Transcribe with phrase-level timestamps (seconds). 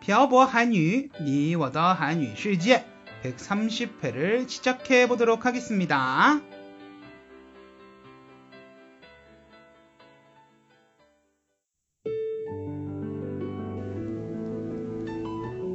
[0.00, 2.84] 漂泊韩语你我的韩语世界
[3.22, 6.40] 130회를 시작해 보도록 하겠습니다.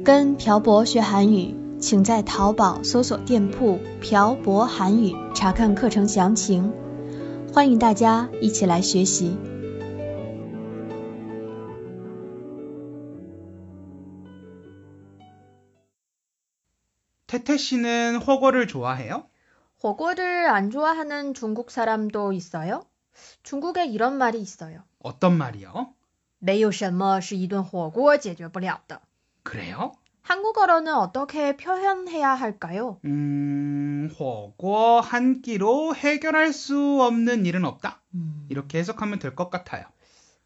[0.02, 6.72] 跟朴博学韩语，请在淘宝搜索店铺“朴博韩语”查看课程详情。
[7.52, 9.36] 欢迎大家一起来学习。
[17.26, 19.28] 태태 씨는 火锅를 좋아해요?
[19.82, 22.84] 火锅를안 좋아하는 중국 사람도 있어요?
[23.42, 24.82] 중국에 이런 말이 있어요.
[24.98, 25.94] 어떤 말이요?
[26.38, 29.00] 没有什么是一顿火锅解决不了的.
[29.42, 29.92] 그래요?
[30.22, 32.98] 한국어로는 어떻게 표현해야 할까요?
[33.04, 38.00] 음, 火锅 한 끼로 해결할 수 없는 일은 없다.
[38.14, 39.84] 음, 이렇게 해석하면 될 것 같아요.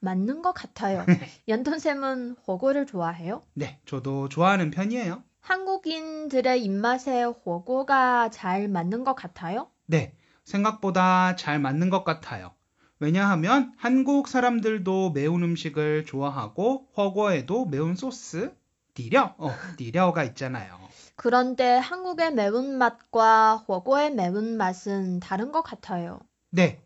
[0.00, 1.04] 맞는 것 같아요.
[1.48, 3.42] 연돈쌤은火锅를 좋아해요?
[3.54, 5.22] 네, 저도 좋아하는 편이에요.
[5.49, 9.71] 한국인들의 입맛에 호구가 잘 맞는 것 같아요?
[9.87, 12.53] 네, 생각보다 잘 맞는 것 같아요.
[12.99, 18.53] 왜냐하면 한국 사람들도 매운 음식을 좋아하고 허거에도 매운 소스,
[18.93, 20.77] 디려, 어, 디려가 있잖아요.
[21.15, 26.19] 그런데 한국의 매운맛과 허거의 매운맛은 다른 것 같아요.
[26.51, 26.79] 네,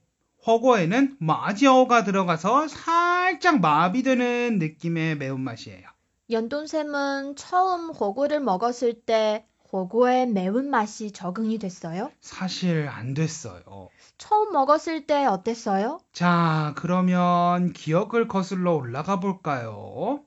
[0.47, 5.92] 허거에는 마지어가 들어가서 살짝 마비되는 느낌의 매운맛이에요.
[6.29, 12.11] 연돈샘은 처음 호구를 먹었을 때 호구의 매운맛이 적응이 됐어요?
[12.21, 13.89] 사실 안 됐어요.
[14.17, 15.99] 처음 먹었을 때 어땠어요?
[16.11, 20.23] 자, 그러면 기억을 거슬러 올라가 볼까요?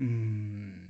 [0.00, 0.88] 음,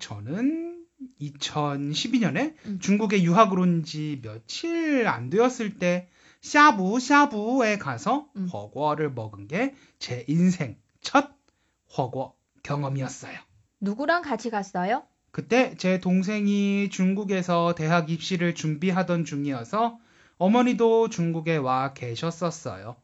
[0.00, 0.84] 저는
[1.20, 2.78] 2012년에 음.
[2.80, 6.08] 중국에 유학을 온 지 며칠 안 되었을 때
[6.42, 8.48] 샤부 샤부에 가서 음.
[8.48, 11.30] 허궈를 먹은 게 제 인생 첫
[11.96, 13.38] 허거 경험이었어요.
[13.80, 15.02] 누구랑 같이 갔어요?
[15.30, 19.98] 그때 제 동생이 중국에서 대학 입시를 준비하던 중이어서
[20.38, 22.96] 어머니도 중국에 와 계셨었어요.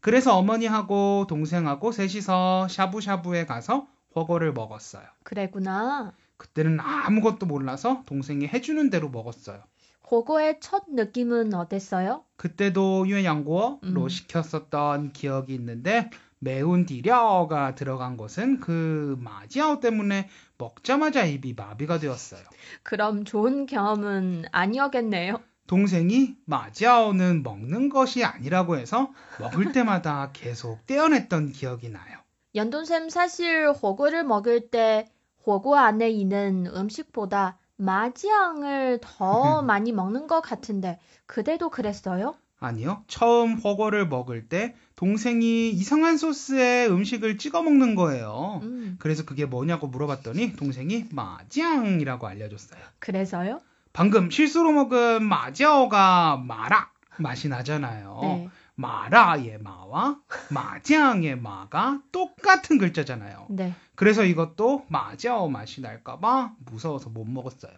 [0.00, 5.04] 그래서 어머니하고 동생하고 셋이서 샤브샤브에 가서 훠궈를 먹었어요.
[5.22, 6.12] 그래구나.
[6.36, 9.62] 그때는 아무것도 몰라서 동생이 해주는 대로 먹었어요.
[10.10, 12.24] 훠궈의 첫 느낌은 어땠어요?
[12.36, 14.08] 그때도 유엔양고로 음.
[14.08, 16.10] 시켰었던 기억이 있는데
[16.44, 20.28] 매운 디려가 들어간 것은 그 마지아오 때문에
[20.58, 22.42] 먹자마자 입이 마비가 되었어요.
[22.82, 25.40] 그럼 좋은 경험은 아니었겠네요.
[25.66, 29.10] 동생이 마지아오는 먹는 것이 아니라고 해서
[29.40, 32.18] 먹을 때마다 계속 떼어냈던 기억이 나요.
[32.54, 35.06] 연돈쌤 사실 호구를 먹을 때
[35.46, 42.36] 호구 안에 있는 음식보다 마지앙을 더 많이 먹는 것 같은데 그대도 그랬어요?
[42.64, 43.04] 아니요.
[43.06, 48.60] 처음 火锅를 먹을 때 동생이 이상한 소스에 음식을 찍어 먹는 거예요.
[48.62, 52.80] 음, 그래서 그게 뭐냐고 물어봤더니 동생이 마지앙이라고 알려줬어요.
[52.98, 53.60] 그래서요?
[53.92, 58.18] 방금 실수로 먹은 마지아오가 마라 맛이 나잖아요.
[58.22, 58.48] 네.
[58.76, 60.18] 마라의 마와
[60.50, 63.46] 마지앙의 마가 똑같은 글자잖아요.
[63.50, 63.72] 네.
[63.94, 67.72] 그래서 이것도 마지아오 맛이 날까봐 무서워서 못 먹었어요.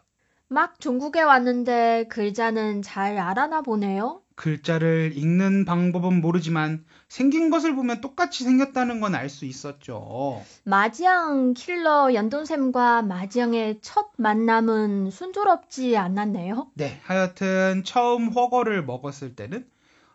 [0.48, 4.22] 막 중국에 왔는데 글자는 잘 알아나 보네요.
[4.36, 10.42] 글자를 읽는 방법은 모르지만 생긴 것을 보면 똑같이 생겼다는 건 알 수 있었죠.
[10.64, 16.70] 마지앙 킬러 연돈쌤과 마지앙의 첫 만남은 순조롭지 않았네요.
[16.74, 19.66] 네, 하여튼 처음 火锅를 먹었을 때는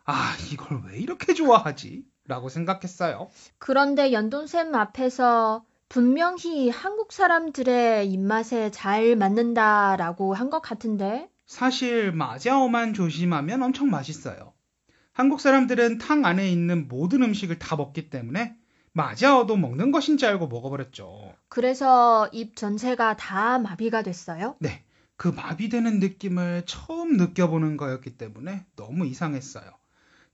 [0.04, 2.04] 아, 이걸 왜 이렇게 좋아하지?
[2.26, 3.28] 라고 생각했어요.
[3.58, 11.28] 그런데 연돈쌤 앞에서 분명히 한국 사람들의 입맛에 잘 맞는다라고 한 것 같은데.
[11.46, 14.52] 사실 마지아오만 조심하면 엄청 맛있어요.
[15.12, 18.56] 한국 사람들은 탕 안에 있는 모든 음식을 다 먹기 때문에
[18.92, 21.34] 마지아오도 먹는 것인 줄 알고 먹어버렸죠.
[21.48, 24.56] 그래서 입 전체가 다 마비가 됐어요.
[24.58, 24.84] 네,
[25.16, 29.64] 그 마비되는 느낌을 처음 느껴보는 거였기 때문에 너무 이상했어요.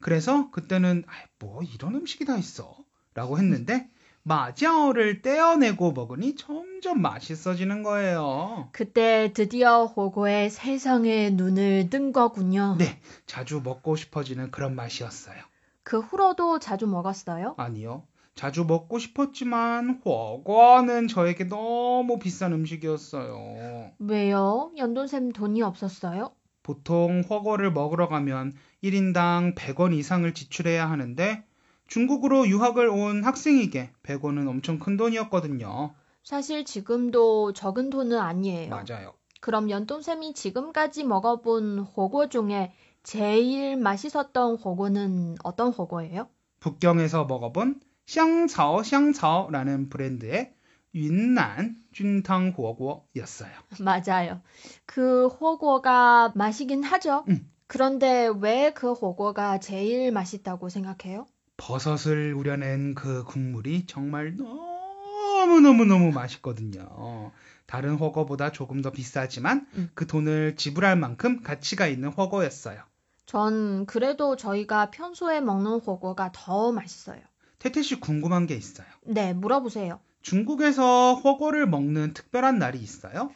[0.00, 2.76] 그래서 그때는 아, 뭐 이런 음식이 다 있어
[3.14, 3.90] 라고 했는데
[4.22, 8.68] 마지아오를 떼어내고 먹으니 점점 맛있어지는 거예요.
[8.72, 12.76] 그때 드디어 호고의 세상에 눈을 뜬 거군요.
[12.78, 15.36] 네, 자주 먹고 싶어지는 그런 맛이었어요.
[15.82, 17.54] 그 후로도 자주 먹었어요?
[17.56, 18.04] 아니요.
[18.34, 23.92] 자주 먹고 싶었지만 허거는 저에게 너무 비싼 음식이었어요.
[23.98, 24.70] 왜요?
[24.76, 26.30] 연돈쌤 돈이 없었어요?
[26.62, 28.54] 보통 허거를 먹으러 가면
[28.84, 31.42] 1인당 100원 이상을 지출해야 하는데
[31.88, 35.94] 중국으로 유학을 온 학생에게 100원은 엄청 큰 돈이었거든요.
[36.22, 38.70] 사실 지금도 적은 돈은 아니에요.
[38.70, 39.14] 맞아요.
[39.40, 46.28] 그럼 연돈쌤이 지금까지 먹어본 호거 중에 제일 맛있었던 호거는 어떤 호거예요?
[46.60, 50.52] 북경에서 먹어본 샹차오 샹차오라는 브랜드의
[50.94, 53.50] 윤난 쭌탕 호거였어요.
[53.80, 54.40] 맞아요.
[54.86, 57.24] 그 호거가 맛이긴 하죠.
[57.28, 57.50] 음.
[57.66, 61.26] 그런데 왜 그 호거가 제일 맛있다고 생각해요?
[61.58, 67.30] 버섯을 우려낸 그 국물이 정말 너무너무너무 맛있거든요.
[67.66, 69.90] 다른 허거보다 조금 더 비싸지만 음.
[69.94, 72.80] 그 돈을 지불할 만큼 가치가 있는 허거였어요.
[73.26, 77.20] 전 그래도 저희가 평소에 먹는 호거가 더 맛있어요.
[77.58, 78.86] 태태 씨 궁금한 게 있어요.
[79.04, 80.00] 네, 물어보세요.
[80.22, 83.30] 중국에서 허거를 먹는 특별한 날이 있어요?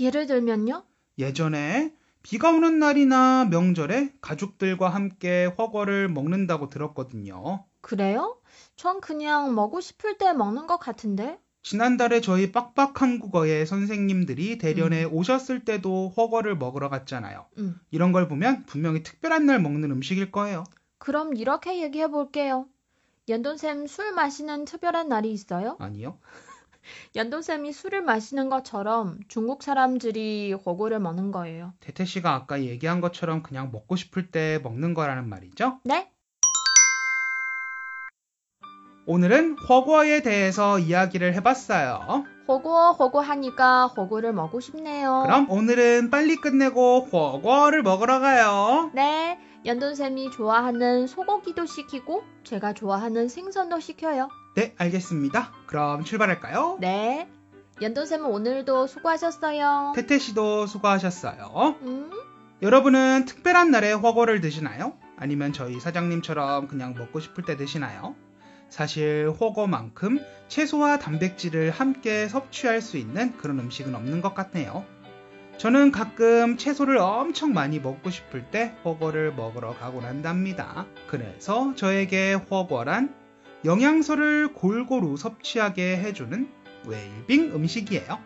[0.00, 0.84] 예를 들면요?
[1.18, 1.92] 예전에
[2.28, 7.64] 비가 오는 날이나 명절에 가족들과 함께 허거를 먹는다고 들었거든요.
[7.80, 8.40] 그래요?
[8.74, 11.38] 전 그냥 먹고 싶을 때 먹는 것 같은데?
[11.62, 17.46] 지난달에 저희 빡빡 한국어의 선생님들이 대련에 오셨을 때도 허거를 먹으러 갔잖아요.
[17.58, 17.78] 음.
[17.92, 20.64] 이런 걸 보면 분명히 특별한 날 먹는 음식일 거예요.
[20.98, 22.66] 그럼 이렇게 얘기해 볼게요.
[23.28, 25.76] 연돈쌤 술 마시는 특별한 날이 있어요?
[25.78, 26.18] 아니요?
[27.14, 31.72] 연돈쌤이 술을 마시는 것처럼 중국 사람들이 호거를 먹는 거예요.
[31.80, 35.80] 태태 씨가 아까 얘기한 것처럼 그냥 먹고 싶을 때 먹는 거라는 말이죠?
[35.84, 36.10] 네?
[39.08, 42.24] 오늘은 허거에 대해서 이야기를 해봤어요.
[42.48, 45.22] 호거 호거 하니까 호거를 먹고 싶네요.
[45.26, 48.90] 그럼 오늘은 빨리 끝내고 허거를 먹으러 가요.
[48.94, 54.28] 네, 연돈쌤이 좋아하는 소고기도 시키고 제가 좋아하는 생선도 시켜요.
[54.56, 55.52] 네, 알겠습니다.
[55.66, 56.78] 그럼 출발할까요?
[56.80, 57.28] 네,
[57.82, 59.92] 연돈쌤은 오늘도 수고하셨어요.
[59.94, 61.76] 태태 씨도 수고하셨어요.
[61.82, 62.10] 음?
[62.62, 64.94] 여러분은 특별한 날에 허거를 드시나요?
[65.18, 68.14] 아니면 저희 사장님처럼 그냥 먹고 싶을 때 드시나요?
[68.70, 74.86] 사실 허거만큼 채소와 단백질을 함께 섭취할 수 있는 그런 음식은 없는 것 같네요.
[75.58, 80.86] 저는 가끔 채소를 엄청 많이 먹고 싶을 때 허거를 먹으러 가곤 한답니다.
[81.08, 83.25] 그래서 저에게 허거란
[83.63, 86.49] 영양소를 골고루 섭취하게 해주는
[86.87, 88.19] 웰빙 음식이에요.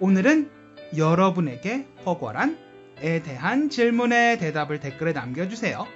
[0.00, 0.50] 오늘은
[0.96, 5.86] 여러분에게 허거란에 대한 질문에 대답을 댓글에 남겨주세요.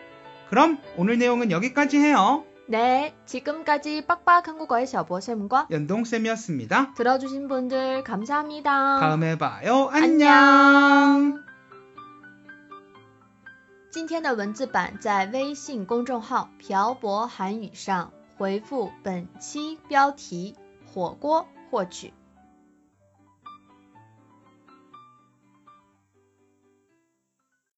[0.50, 2.44] 그럼 오늘 내용은 여기까지 해요.
[2.66, 6.94] 네, 지금까지 빡빡 한국어의 셔보쌤과 연동쌤이었습니다.
[6.94, 9.00] 들어주신 분들 감사합니다.
[9.00, 9.88] 다음에 봐요.
[9.90, 11.44] 安녕 安
[13.90, 20.55] 今天的文字版在微信公众号“漂泊韩语”上 回复本期标题
[20.85, 22.13] “火锅”获取。